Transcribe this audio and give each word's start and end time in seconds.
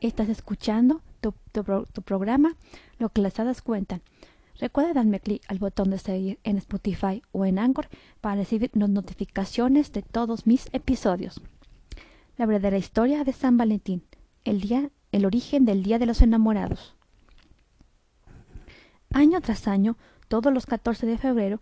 Estás 0.00 0.28
escuchando 0.28 1.00
tu, 1.20 1.32
programa 2.02 2.54
Lo 2.98 3.08
que 3.08 3.22
las 3.22 3.40
hadas 3.40 3.62
cuentan. 3.62 4.02
Recuerda 4.58 4.92
darme 4.92 5.20
clic 5.20 5.42
al 5.48 5.58
botón 5.58 5.90
de 5.90 5.98
seguir 5.98 6.38
en 6.44 6.58
Spotify 6.58 7.22
o 7.32 7.46
en 7.46 7.58
Anchor 7.58 7.88
para 8.20 8.36
recibir 8.36 8.70
las 8.74 8.90
notificaciones 8.90 9.92
de 9.92 10.02
todos 10.02 10.46
mis 10.46 10.68
episodios. 10.72 11.40
La 12.36 12.46
verdadera 12.46 12.76
historia 12.76 13.24
de 13.24 13.32
San 13.32 13.56
Valentín, 13.56 14.02
el 14.44 14.60
día, 14.60 14.90
el 15.12 15.24
origen 15.24 15.64
del 15.64 15.82
Día 15.82 15.98
de 15.98 16.06
los 16.06 16.20
Enamorados. 16.20 16.94
Año 19.12 19.40
tras 19.40 19.66
año, 19.66 19.96
todos 20.28 20.52
los 20.52 20.66
14 20.66 21.06
de 21.06 21.16
febrero, 21.16 21.58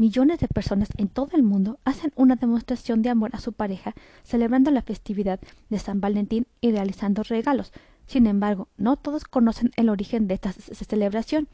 millones 0.00 0.40
de 0.40 0.48
personas 0.48 0.88
en 0.96 1.08
todo 1.08 1.36
el 1.36 1.42
mundo 1.42 1.78
hacen 1.84 2.10
una 2.16 2.34
demostración 2.34 3.02
de 3.02 3.10
amor 3.10 3.30
a 3.34 3.40
su 3.40 3.52
pareja, 3.52 3.94
celebrando 4.24 4.70
la 4.70 4.80
festividad 4.80 5.40
de 5.68 5.78
San 5.78 6.00
Valentín 6.00 6.46
y 6.62 6.72
realizando 6.72 7.22
regalos. 7.22 7.70
Sin 8.06 8.26
embargo, 8.26 8.68
no 8.78 8.96
todos 8.96 9.24
conocen 9.24 9.72
el 9.76 9.90
origen 9.90 10.26
de 10.26 10.34
esta 10.34 10.52
celebración. 10.52 11.48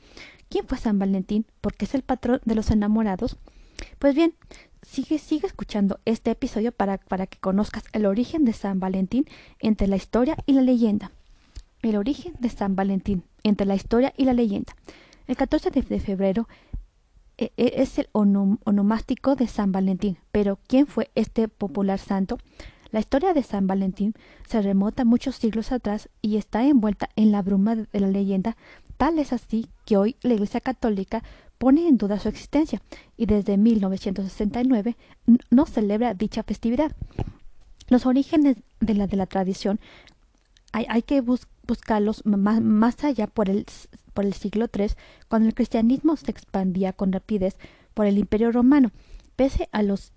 ¿Quién 0.49 0.67
fue 0.67 0.79
San 0.79 0.99
Valentín? 1.01 1.45
¿Por 1.61 1.75
qué 1.75 1.87
es 1.87 1.95
el 1.95 2.03
patrón 2.03 2.41
de 2.45 2.55
los 2.55 2.71
enamorados? 2.71 3.37
Pues 3.99 4.15
bien, 4.15 4.33
sigue, 4.81 5.19
sigue 5.19 5.49
escuchando 5.49 5.99
este 6.05 6.31
episodio 6.31 6.71
para, 6.71 6.99
para 6.99 7.27
que 7.27 7.39
conozcas 7.39 7.83
el 7.93 8.07
origen 8.07 8.45
de 8.45 8.53
San 8.53 8.79
Valentín 8.79 9.27
entre 9.59 9.89
la 9.89 9.97
historia 9.97 10.37
y 10.47 10.53
la 10.53 10.63
leyenda. 10.63 11.11
El 11.83 11.97
origen 11.97 12.35
de 12.39 12.49
San 12.49 12.77
Valentín 12.77 13.25
entre 13.43 13.67
la 13.67 13.75
historia 13.75 14.15
y 14.17 14.25
la 14.25 14.35
leyenda. 14.35 14.77
El 15.27 15.37
14 15.37 15.71
de 15.73 16.01
febrero 16.01 16.49
es 17.39 17.99
el 17.99 18.09
onomástico 18.13 19.37
de 19.37 19.47
San 19.47 19.73
Valentín. 19.73 20.19
Pero 20.33 20.59
¿quién 20.67 20.87
fue 20.87 21.11
este 21.15 21.49
popular 21.49 21.99
santo? 21.99 22.39
La 22.91 23.01
historia 23.01 23.35
de 23.35 23.43
San 23.43 23.67
Valentín 23.67 24.15
se 24.49 24.63
remota 24.63 25.05
muchos 25.05 25.37
siglos 25.37 25.73
atrás 25.73 26.09
y 26.23 26.37
está 26.37 26.65
envuelta 26.65 27.11
en 27.17 27.33
la 27.33 27.43
bruma 27.43 27.75
de 27.77 28.01
la 28.01 28.09
leyenda, 28.09 28.57
tal 28.97 29.19
es 29.19 29.33
así 29.33 29.69
que 29.85 29.97
hoy 29.97 30.17
la 30.23 30.35
Iglesia 30.35 30.61
Católica 30.61 31.23
pone 31.59 31.89
en 31.89 31.99
duda 31.99 32.19
su 32.19 32.29
existencia 32.29 32.81
y 33.17 33.27
desde 33.27 33.57
1969 33.57 34.97
no 35.51 35.67
celebra 35.67 36.15
dicha 36.15 36.43
festividad. 36.43 36.93
Los 37.89 38.07
orígenes 38.07 38.57
de 38.81 38.95
la, 38.95 39.07
de 39.07 39.17
la 39.17 39.27
tradición 39.27 39.81
hay, 40.73 41.03
que 41.03 41.23
buscarlos 41.67 42.25
más, 42.25 42.61
más 42.61 43.05
allá 43.05 43.27
por 43.27 43.49
el 43.51 43.67
por 44.17 44.25
el 44.25 44.33
siglo 44.33 44.67
III, 44.75 44.93
cuando 45.29 45.47
el 45.47 45.55
cristianismo 45.55 46.17
se 46.17 46.31
expandía 46.31 46.95
con 46.95 47.13
rapidez 47.13 47.59
por 47.93 48.07
el 48.07 48.17
imperio 48.17 48.51
romano, 48.51 48.91
pese 49.37 49.69
a 49.73 49.83
los 49.83 50.13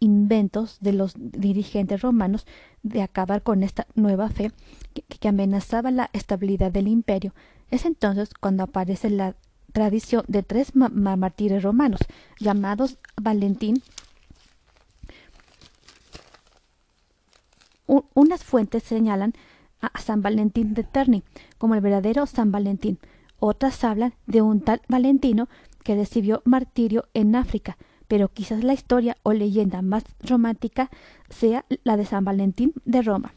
inventos 0.00 0.78
de 0.80 0.92
los 0.92 1.14
dirigentes 1.16 2.02
romanos 2.02 2.46
de 2.82 3.02
acabar 3.02 3.42
con 3.42 3.62
esta 3.62 3.86
nueva 3.94 4.28
fe 4.28 4.50
que, 4.92 5.28
amenazaba 5.28 5.90
la 5.90 6.10
estabilidad 6.12 6.72
del 6.72 6.88
imperio. 6.88 7.32
Es 7.70 7.84
entonces 7.84 8.30
cuando 8.34 8.64
aparece 8.64 9.08
la 9.08 9.36
tradición 9.72 10.24
de 10.28 10.42
tres 10.42 10.74
mártires 10.74 11.62
romanos, 11.62 12.00
llamados 12.40 12.98
Valentín. 13.20 13.82
unas 17.86 18.42
fuentes 18.42 18.82
señalan 18.82 19.34
a 19.92 20.00
San 20.00 20.22
Valentín 20.22 20.74
de 20.74 20.84
Terni 20.84 21.22
como 21.58 21.74
el 21.74 21.80
verdadero 21.80 22.26
San 22.26 22.52
Valentín. 22.52 22.98
Otras 23.38 23.84
hablan 23.84 24.14
de 24.26 24.42
un 24.42 24.60
tal 24.60 24.80
Valentino 24.88 25.48
que 25.82 25.94
recibió 25.94 26.42
martirio 26.44 27.08
en 27.14 27.36
África, 27.36 27.76
pero 28.08 28.28
quizás 28.28 28.64
la 28.64 28.72
historia 28.72 29.16
o 29.22 29.32
leyenda 29.32 29.82
más 29.82 30.04
romántica 30.20 30.90
sea 31.28 31.64
la 31.84 31.96
de 31.96 32.06
San 32.06 32.24
Valentín 32.24 32.72
de 32.84 33.02
Roma. 33.02 33.34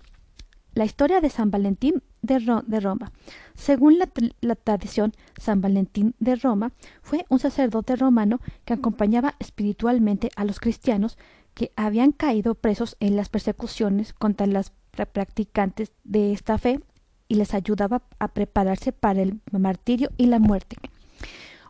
La 0.74 0.86
historia 0.86 1.22
de 1.22 1.30
San 1.30 1.50
Valentín 1.50 2.04
de, 2.22 2.80
Roma. 2.80 3.12
Según 3.56 3.98
la, 3.98 4.10
la, 4.42 4.56
tradición, 4.56 5.14
San 5.40 5.62
Valentín 5.62 6.14
de 6.20 6.36
Roma 6.36 6.72
fue 7.02 7.26
un 7.30 7.40
sacerdote 7.40 7.96
romano 7.96 8.40
que 8.66 8.74
acompañaba 8.74 9.36
espiritualmente 9.40 10.30
a 10.36 10.46
los 10.46 10.60
cristianos 10.60 11.18
que 11.54 11.72
habían 11.76 12.12
caído 12.12 12.54
presos 12.54 12.96
en 13.00 13.16
las 13.16 13.30
persecuciones 13.30 14.14
contra 14.14 14.46
las 14.46 14.72
practicantes 15.06 15.92
de 16.04 16.34
esta 16.34 16.58
fe 16.58 16.80
y 17.28 17.36
les 17.36 17.54
ayudaba 17.54 18.02
a 18.20 18.28
prepararse 18.30 18.92
para 18.92 19.22
el 19.22 19.40
martirio 19.52 20.10
y 20.18 20.28
la 20.28 20.40
muerte. 20.40 20.78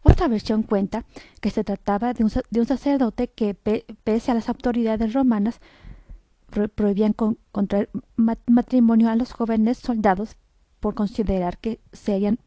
Otra 0.03 0.27
versión 0.27 0.63
cuenta 0.63 1.03
que 1.41 1.49
se 1.49 1.63
trataba 1.63 2.13
de 2.13 2.23
un, 2.23 2.65
sacerdote 2.65 3.27
que, 3.27 3.53
pese 3.53 4.31
a 4.31 4.35
las 4.35 4.47
autoridades 4.47 5.13
romanas, 5.13 5.59
prohibían 6.75 7.13
contraer 7.13 7.89
matrimonio 8.45 9.09
a 9.09 9.15
los 9.15 9.33
jóvenes 9.33 9.79
soldados 9.79 10.37
por 10.79 10.93
considerar 10.93 11.57
que 11.57 11.79
serían 11.91 12.39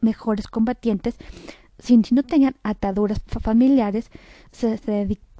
mejores 0.00 0.48
combatientes 0.48 1.16
si, 1.78 1.96
no 1.96 2.22
tenían 2.22 2.56
ataduras 2.62 3.20
familiares, 3.26 4.10
se, 4.50 4.78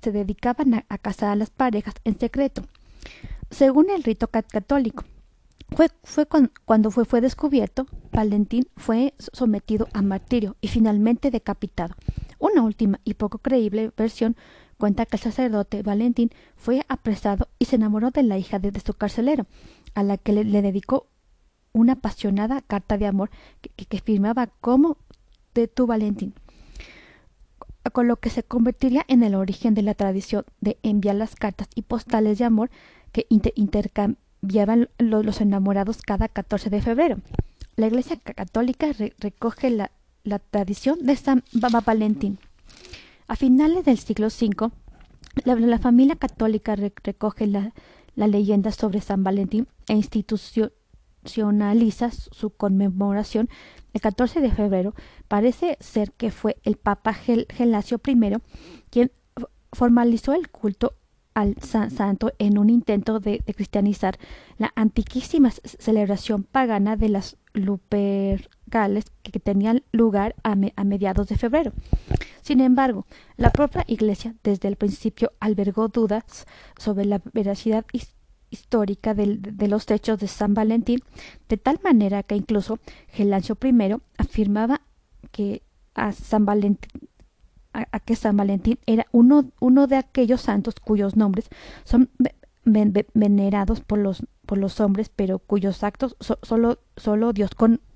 dedicaban 0.03 0.75
a, 0.75 0.85
a 0.89 0.99
casar 0.99 1.31
a 1.31 1.37
las 1.37 1.51
parejas 1.51 1.95
en 2.05 2.19
secreto. 2.19 2.63
Según 3.51 3.91
el 3.91 4.03
rito 4.03 4.29
católico, 4.29 5.05
fue, 6.03 6.27
cuando 6.65 6.91
fue, 6.91 7.05
fue 7.05 7.21
descubierto, 7.21 7.87
Valentín 8.13 8.69
fue 8.77 9.15
sometido 9.19 9.89
a 9.93 10.03
martirio 10.03 10.57
y 10.61 10.69
finalmente 10.69 11.31
decapitado. 11.31 11.95
Una 12.39 12.63
última 12.63 13.01
y 13.05 13.15
poco 13.15 13.39
creíble 13.39 13.93
versión 13.97 14.37
cuenta 14.79 15.07
que 15.07 15.17
el 15.17 15.23
sacerdote 15.23 15.83
Valentín 15.83 16.31
fue 16.57 16.85
apresado 16.89 17.49
y 17.59 17.67
se 17.67 17.77
enamoró 17.77 18.11
de 18.11 18.23
la 18.23 18.39
hija 18.39 18.59
de, 18.59 18.79
su 18.81 18.95
carcelero, 18.95 19.47
a 19.95 20.03
la 20.03 20.17
que 20.17 20.33
le, 20.33 20.63
dedicó 20.63 21.09
una 21.73 21.95
apasionada 21.95 22.63
carta 22.63 22.97
de 22.97 23.07
amor 23.07 23.31
que, 23.61 23.71
que, 23.71 24.01
firmaba 24.01 24.47
como 24.61 24.97
de 25.55 25.69
tu 25.69 25.87
Valentín, 25.87 26.35
con 27.93 28.09
lo 28.09 28.17
que 28.17 28.31
se 28.31 28.43
convertiría 28.43 29.05
en 29.09 29.23
el 29.23 29.35
origen 29.35 29.75
de 29.75 29.83
la 29.83 29.95
tradición 29.95 30.45
de 30.61 30.79
enviar 30.83 31.17
las 31.17 31.35
cartas 31.35 31.69
y 31.75 31.83
postales 31.83 32.39
de 32.39 32.45
amor 32.45 32.71
intercambiaban 33.29 34.89
los 34.99 35.41
enamorados 35.41 36.03
cada 36.03 36.29
14 36.29 36.71
de 36.71 36.83
febrero. 36.83 37.19
La 37.77 37.87
Iglesia 37.87 38.17
Católica 38.17 38.89
recoge 39.19 39.71
la, 39.71 39.93
tradición 40.51 41.07
de 41.07 41.15
San 41.17 41.45
Valentín. 41.53 42.39
A 43.29 43.37
finales 43.37 43.85
del 43.85 43.99
siglo 43.99 44.27
V, 44.29 44.71
la, 45.45 45.79
familia 45.79 46.17
católica 46.17 46.75
recoge 46.77 47.47
la, 47.47 47.73
leyenda 48.17 48.73
sobre 48.73 49.01
San 49.01 49.23
Valentín 49.23 49.69
e 49.87 49.93
institucionaliza 49.95 52.11
su 52.11 52.51
conmemoración 52.51 53.49
el 53.93 54.01
14 54.01 54.41
de 54.41 54.51
febrero. 54.51 54.95
Parece 55.29 55.77
ser 55.81 56.13
que 56.13 56.31
fue 56.31 56.57
el 56.65 56.77
Papa 56.77 57.15
Gelasio 57.15 58.01
I 58.05 58.17
quien 58.91 59.13
formalizó 59.73 60.35
el 60.35 60.51
culto 60.51 60.95
al 61.39 61.55
santo 61.63 62.33
en 62.41 62.59
un 62.59 62.69
intento 62.69 63.21
de, 63.21 63.39
cristianizar 63.55 64.19
la 64.59 64.73
antiquísima 64.75 65.51
celebración 65.51 66.43
pagana 66.43 66.97
de 66.97 67.09
las 67.09 67.37
Lupercales 67.55 69.05
que 69.23 69.39
tenían 69.39 69.83
lugar 69.93 70.35
a, 70.43 70.57
mediados 70.57 71.29
de 71.29 71.37
febrero. 71.37 71.73
Sin 72.43 72.61
embargo, 72.61 73.07
la 73.37 73.51
propia 73.51 73.85
Iglesia 73.87 74.35
desde 74.43 74.67
el 74.67 74.75
principio 74.75 75.33
albergó 75.39 75.87
dudas 75.87 76.47
sobre 76.77 77.05
la 77.05 77.21
veracidad 77.33 77.85
histórica 78.51 79.15
de, 79.15 79.69
los 79.69 79.89
hechos 79.91 80.19
de 80.19 80.27
San 80.27 80.55
Valentín, 80.55 81.01
de 81.49 81.57
tal 81.57 81.79
manera 81.85 82.25
que 82.25 82.35
incluso 82.35 82.81
Gelancio 83.09 83.57
I 83.63 83.95
afirmaba 84.17 84.81
que 85.31 85.63
a 85.95 86.11
San 86.13 86.45
Valentín 86.45 87.08
a, 87.91 88.01
que 88.01 88.17
San 88.17 88.37
Valentín 88.37 88.79
era 88.87 89.07
uno, 89.13 89.51
uno 89.61 89.87
de 89.87 89.97
aquellos 89.97 90.43
santos 90.43 90.75
cuyos 90.81 91.17
nombres 91.17 91.49
son 91.85 92.11
venerados 92.65 93.81
por 93.81 93.99
los, 93.99 94.25
por 94.47 94.59
los 94.59 94.81
hombres, 94.81 95.11
pero 95.15 95.39
cuyos 95.39 95.83
actos 95.83 96.17
solo, 96.21 96.79
solo, 96.97 97.33
Dios 97.33 97.51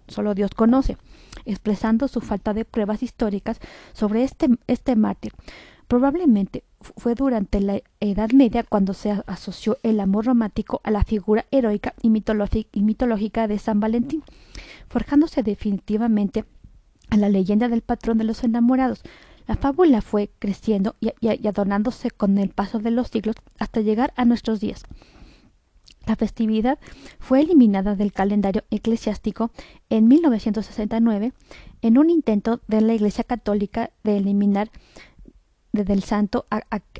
solo 0.08 0.34
Dios 0.34 0.52
conoce, 0.54 0.96
expresando 1.44 2.08
su 2.08 2.20
falta 2.20 2.54
de 2.54 2.64
pruebas 2.64 3.02
históricas 3.02 3.58
sobre 3.92 4.24
este, 4.24 4.48
este 4.66 4.96
mártir. 4.96 5.32
Probablemente 5.88 6.64
fue 6.80 7.14
durante 7.14 7.60
la 7.60 7.82
Edad 8.00 8.30
Media 8.32 8.62
cuando 8.62 8.94
se 8.94 9.10
asoció 9.26 9.76
el 9.82 10.00
amor 10.00 10.24
romántico 10.26 10.80
a 10.84 10.90
la 10.90 11.04
figura 11.04 11.44
heroica 11.50 11.94
y 12.00 12.08
mitológica 12.08 13.46
de 13.46 13.58
San 13.58 13.78
Valentín, 13.78 14.22
forjándose 14.88 15.42
definitivamente 15.42 16.44
a 17.10 17.18
la 17.18 17.28
leyenda 17.28 17.68
del 17.68 17.82
patrón 17.82 18.16
de 18.16 18.24
los 18.24 18.42
enamorados, 18.42 19.02
la 19.46 19.56
fábula 19.56 20.02
fue 20.02 20.30
creciendo 20.38 20.96
y, 21.00 21.46
adornándose 21.46 22.10
con 22.10 22.38
el 22.38 22.50
paso 22.50 22.78
de 22.78 22.90
los 22.90 23.08
siglos 23.08 23.36
hasta 23.58 23.80
llegar 23.80 24.12
a 24.16 24.24
nuestros 24.24 24.60
días. 24.60 24.84
La 26.06 26.16
festividad 26.16 26.78
fue 27.20 27.40
eliminada 27.40 27.94
del 27.94 28.12
calendario 28.12 28.64
eclesiástico 28.70 29.52
en 29.88 30.08
1969 30.08 31.32
en 31.80 31.98
un 31.98 32.10
intento 32.10 32.60
de 32.66 32.80
la 32.80 32.94
Iglesia 32.94 33.24
Católica 33.24 33.90
de 34.02 34.16
eliminar 34.16 34.70
del 35.72 36.02
santo 36.02 36.46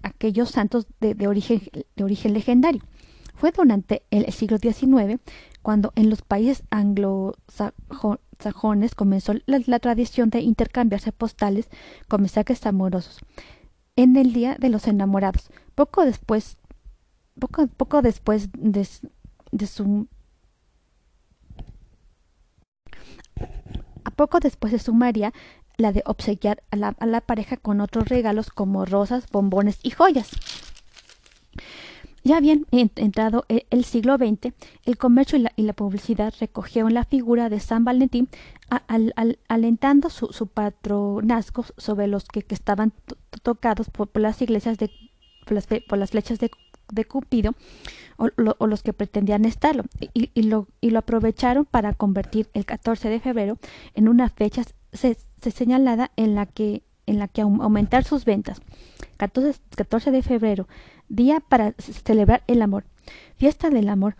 aquellos 0.03 0.51
santos 0.51 0.87
de, 1.01 1.27
origen, 1.27 1.61
de 1.97 2.05
origen 2.05 2.33
legendario. 2.33 2.81
Fue 3.35 3.51
durante 3.51 4.05
el 4.11 4.33
siglo 4.33 4.59
XIX 4.59 5.21
cuando 5.63 5.93
en 5.97 6.09
los 6.09 6.23
países 6.23 6.63
anglosajones 6.71 8.21
comenzó 8.95 9.35
la, 9.47 9.79
tradición 9.79 10.31
de 10.31 10.41
intercambiarse 10.41 11.13
postales 11.13 11.69
con 12.09 12.23
mensajes 12.23 12.65
amorosos 12.67 13.19
en 13.97 14.17
el 14.17 14.33
Día 14.33 14.57
de 14.59 14.69
los 14.69 14.87
Enamorados. 14.89 15.51
Poco 15.75 16.05
después, 16.05 16.57
poco, 17.39 17.67
poco 17.67 18.03
después 18.03 18.49
de, 18.53 18.85
su 19.67 20.09
a 24.05 24.11
poco 24.11 24.41
después 24.41 24.73
se 24.73 24.79
sumaría 24.79 25.33
la 25.77 25.93
de 25.93 26.03
obsequiar 26.07 26.63
a 26.71 26.77
la, 26.77 26.97
a 26.99 27.07
la 27.07 27.21
pareja 27.21 27.57
con 27.57 27.81
otros 27.81 28.09
regalos 28.09 28.51
como 28.51 28.85
rosas, 28.85 29.27
bombones 29.31 29.79
y 29.83 29.91
joyas. 29.91 30.31
Ya 32.25 32.41
bien 32.41 32.67
entrado 32.71 33.45
e, 33.49 33.67
el 33.71 33.85
siglo 33.85 34.17
XX, 34.17 34.53
el 34.85 34.97
comercio 34.97 35.39
y 35.57 35.63
la, 35.63 35.73
publicidad 35.73 36.33
recogieron 36.39 36.95
la 36.95 37.05
figura 37.05 37.49
de 37.49 37.59
San 37.59 37.85
Valentín 37.85 38.29
alentando 39.49 40.09
su, 40.09 40.47
patronazgo 40.47 41.65
sobre 41.77 42.07
los 42.07 42.25
que, 42.27 42.45
estaban 42.49 42.93
tocados 43.43 43.91
por, 43.91 44.09
las 44.21 44.41
iglesias 44.41 44.79
de 44.79 44.91
por 45.45 45.99
las, 45.99 46.11
flechas 46.11 46.39
de, 46.39 46.51
Cupido 47.05 47.55
o, 48.17 48.67
los 48.67 48.83
que 48.83 48.93
pretendían 48.93 49.45
estarlo 49.45 49.85
y, 50.15 50.43
lo, 50.43 50.69
y 50.81 50.91
lo 50.91 51.01
aprovecharon 51.01 51.65
para 51.65 51.93
convertir 51.95 52.49
el 52.55 52.65
14 52.65 53.09
de 53.09 53.19
febrero 53.19 53.59
en 53.95 54.09
una 54.09 54.29
fecha 54.29 54.63
señalada 55.41 56.13
en 56.17 56.35
la 56.37 56.47
que 56.47 56.85
en 57.07 57.19
la 57.19 57.29
que 57.29 57.43
aumentar 57.43 58.05
sus 58.05 58.25
ventas. 58.25 58.61
14, 59.17 59.61
14 59.77 60.11
de 60.11 60.23
febrero 60.23 60.69
día 61.09 61.41
para 61.41 61.75
celebrar 61.79 62.43
el 62.47 62.63
amor, 62.63 62.85
fiesta 63.37 63.71
del 63.71 63.89
amor 63.89 64.17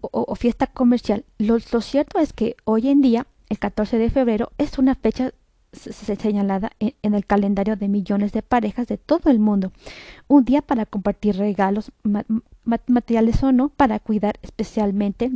o, 0.00 0.34
fiesta 0.34 0.66
comercial. 0.66 1.24
Lo, 1.38 1.60
cierto 1.60 2.18
es 2.18 2.32
que 2.32 2.56
hoy 2.64 2.88
en 2.88 3.02
día, 3.02 3.26
el 3.48 3.58
14 3.58 3.98
de 3.98 4.10
febrero, 4.10 4.50
es 4.58 4.78
una 4.78 4.94
fecha 4.94 5.32
señalada 5.72 6.72
en, 6.80 7.14
el 7.14 7.24
calendario 7.24 7.76
de 7.76 7.88
millones 7.88 8.32
de 8.32 8.42
parejas 8.42 8.86
de 8.88 8.98
todo 8.98 9.30
el 9.30 9.38
mundo. 9.38 9.72
Un 10.28 10.44
día 10.44 10.60
para 10.60 10.86
compartir 10.86 11.36
regalos, 11.36 11.92
materiales 12.64 13.42
o 13.42 13.52
no, 13.52 13.68
para 13.68 13.98
cuidar 13.98 14.38
especialmente 14.42 15.30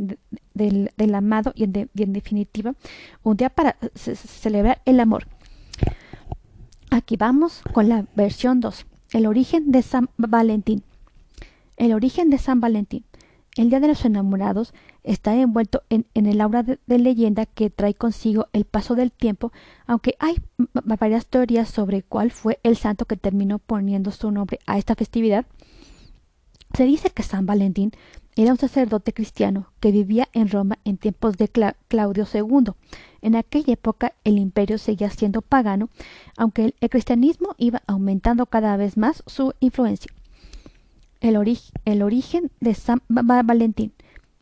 del, 0.53 1.15
amado 1.15 1.53
y 1.55 1.63
en, 1.63 1.89
y 1.93 2.03
en, 2.03 2.13
definitiva, 2.13 2.75
un 3.23 3.37
día 3.37 3.49
para 3.49 3.77
celebrar 3.95 4.81
el 4.85 4.99
amor. 4.99 5.27
Aquí 6.89 7.17
vamos 7.17 7.61
con 7.73 7.89
la 7.89 8.05
versión 8.15 8.59
2. 8.61 8.85
El 9.11 9.27
origen 9.27 9.71
de 9.71 9.81
San 9.81 10.09
Valentín. 10.17 10.83
El 11.75 11.93
origen 11.93 12.29
de 12.29 12.37
San 12.37 12.61
Valentín. 12.61 13.03
El 13.57 13.69
Día 13.69 13.79
de 13.79 13.87
los 13.87 14.05
Enamorados 14.05 14.73
está 15.03 15.35
envuelto 15.35 15.83
en, 15.89 16.05
el 16.13 16.39
aura 16.41 16.63
de, 16.63 16.79
leyenda 16.87 17.45
que 17.45 17.69
trae 17.69 17.93
consigo 17.93 18.47
el 18.53 18.65
paso 18.65 18.93
del 18.93 19.11
tiempo, 19.11 19.51
aunque 19.87 20.15
hay 20.19 20.37
varias 20.83 21.25
teorías 21.25 21.67
sobre 21.67 22.03
cuál 22.03 22.31
fue 22.31 22.59
el 22.63 22.77
santo 22.77 23.05
que 23.05 23.17
terminó 23.17 23.57
poniendo 23.57 24.11
su 24.11 24.29
nombre 24.31 24.59
a 24.67 24.77
esta 24.77 24.95
festividad. 24.95 25.45
Se 26.73 26.83
dice 26.83 27.09
que 27.09 27.23
San 27.23 27.47
Valentín 27.47 27.91
era 28.43 28.51
un 28.51 28.59
sacerdote 28.59 29.13
cristiano 29.13 29.71
que 29.79 29.91
vivía 29.91 30.29
en 30.33 30.49
Roma 30.49 30.77
en 30.85 30.97
tiempos 30.97 31.37
de 31.37 31.49
Claudio 31.87 32.27
II. 32.31 32.73
En 33.21 33.35
aquella 33.35 33.73
época 33.73 34.13
el 34.23 34.37
imperio 34.37 34.77
seguía 34.77 35.09
siendo 35.09 35.41
pagano, 35.41 35.89
aunque 36.37 36.75
el, 36.79 36.89
cristianismo 36.89 37.55
iba 37.57 37.81
aumentando 37.87 38.45
cada 38.45 38.77
vez 38.77 38.95
más 38.95 39.23
su 39.25 39.53
influencia. 39.59 40.11
El, 41.19 41.35
origen 41.35 42.51
de 42.59 42.75
San 42.75 43.01
Valentín. 43.09 43.93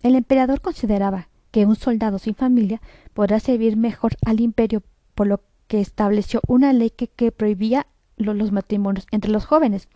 El 0.04 0.16
emperador 0.16 0.60
consideraba 0.60 1.30
que 1.52 1.66
un 1.66 1.78
soldado 1.78 2.20
sin 2.20 2.36
familia 2.36 2.82
podrá 3.14 3.40
servir 3.40 3.78
mejor 3.78 4.18
al 4.26 4.42
imperio, 4.42 4.84
por 5.14 5.28
lo 5.28 5.40
que 5.68 5.80
estableció 5.80 6.42
una 6.48 6.74
ley 6.74 6.90
que, 6.90 7.32
prohibía 7.32 7.88
los 8.18 8.52
matrimonios 8.52 9.08
entre 9.12 9.32
los 9.32 9.46
jóvenes. 9.46 9.88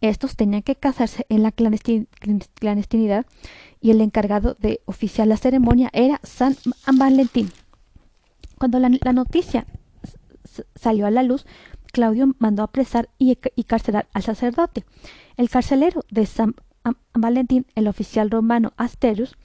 Estos 0.00 0.36
tenían 0.36 0.62
que 0.62 0.76
casarse 0.76 1.24
en 1.28 1.42
la 1.42 1.52
clandestinidad 1.52 3.26
y 3.80 3.90
el 3.90 4.00
encargado 4.00 4.54
de 4.58 4.80
oficiar 4.84 5.26
la 5.26 5.36
ceremonia 5.36 5.90
era 5.92 6.20
San 6.22 6.56
Valentín. 6.92 7.50
Cuando 8.58 8.78
la, 8.78 8.88
noticia 8.88 9.66
salió 10.74 11.06
a 11.06 11.10
la 11.10 11.22
luz, 11.22 11.46
Claudio 11.92 12.34
mandó 12.38 12.62
apresar 12.62 13.08
y, 13.18 13.38
y, 13.54 13.64
carcelar 13.64 14.06
al 14.12 14.22
sacerdote. 14.22 14.84
El 15.36 15.48
carcelero 15.48 16.04
de 16.10 16.26
San 16.26 16.54
Valentín, 17.14 17.66
el 17.74 17.88
oficial 17.88 18.30
romano 18.30 18.72
Asterius, 18.76 19.36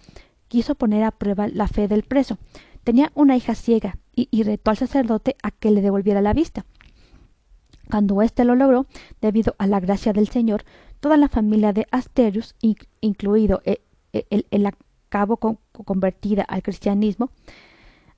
quiso 0.48 0.76
poner 0.76 1.04
a 1.04 1.12
prueba 1.12 1.48
la 1.48 1.68
fe 1.68 1.88
del 1.88 2.04
preso. 2.04 2.38
Tenía 2.84 3.12
una 3.16 3.38
hija 3.38 3.56
ciega 3.56 3.98
y, 4.16 4.28
y 4.32 4.44
retó 4.44 4.72
al 4.72 4.78
sacerdote 4.78 5.36
a 5.44 5.52
que 5.52 5.72
le 5.72 5.82
devolviera 5.82 6.22
la 6.22 6.34
vista. 6.34 6.66
Cuando 7.92 8.22
éste 8.22 8.46
lo 8.46 8.56
logró, 8.56 8.88
debido 9.22 9.56
a 9.58 9.68
la 9.68 9.80
gracia 9.80 10.14
del 10.14 10.30
Señor, 10.30 10.64
toda 11.00 11.18
la 11.18 11.28
familia 11.28 11.74
de 11.74 11.88
Asterius, 11.92 12.56
incluido 13.02 13.62
el, 13.66 13.82
el, 14.14 14.48
el 14.50 14.66
acabo 14.66 15.38
convertida 15.38 16.44
al 16.44 16.64
cristianismo, 16.64 17.32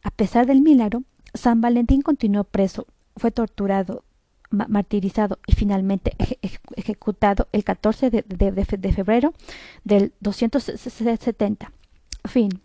a 0.04 0.12
pesar 0.12 0.46
del 0.46 0.62
milagro, 0.62 1.04
San 1.34 1.60
Valentín 1.60 2.02
continuó 2.02 2.44
preso, 2.44 2.86
fue 3.18 3.31
torturado, 3.31 4.04
martirizado 4.52 5.40
y 5.48 5.54
finalmente 5.54 6.16
ejecutado 6.76 7.48
el 7.52 7.64
14 7.64 8.12
de, 8.12 8.22
de 8.22 8.94
febrero 8.94 9.34
del 9.84 10.14
270. 10.19 11.72
Fin. 12.26 12.62